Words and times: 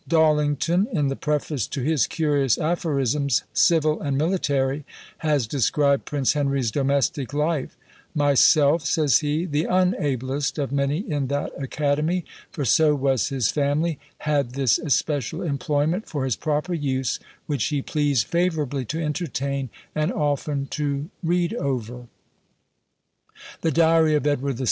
Dallington, 0.09 0.87
in 0.91 1.09
the 1.09 1.15
preface 1.15 1.67
to 1.67 1.79
his 1.83 2.07
curious 2.07 2.57
"Aphorisms, 2.57 3.43
Civil 3.53 4.01
and 4.01 4.17
Militarie," 4.19 4.83
has 5.19 5.45
described 5.45 6.05
Prince 6.05 6.33
Henry's 6.33 6.71
domestic 6.71 7.35
life: 7.35 7.77
"Myself," 8.15 8.83
says 8.83 9.19
he, 9.19 9.45
"the 9.45 9.65
unablest 9.65 10.57
of 10.57 10.71
many 10.71 11.07
in 11.07 11.27
that 11.27 11.51
academy, 11.61 12.25
for 12.51 12.65
so 12.65 12.95
was 12.95 13.29
his 13.29 13.51
family, 13.51 13.99
had 14.17 14.53
this 14.53 14.79
especial 14.79 15.43
employment 15.43 16.07
for 16.09 16.25
his 16.25 16.35
proper 16.35 16.73
use, 16.73 17.19
which 17.45 17.65
he 17.65 17.83
pleased 17.83 18.25
favourably 18.25 18.85
to 18.85 18.99
entertain, 19.03 19.69
and 19.93 20.11
often 20.11 20.65
to 20.71 21.11
read 21.21 21.53
over." 21.53 22.07
The 23.61 23.71
diary 23.71 24.15
of 24.15 24.25
Edward 24.25 24.55
VI. 24.55 24.59